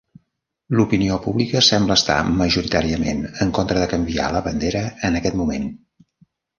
L'opinió 0.79 1.17
pública 1.25 1.61
sembla 1.67 1.99
estar 2.01 2.17
majoritàriament 2.41 3.23
en 3.47 3.55
contra 3.61 3.87
de 3.87 3.93
canviar 3.95 4.35
la 4.41 4.45
bandera 4.51 4.85
en 5.11 5.25
aquest 5.25 5.43
moment. 5.45 5.75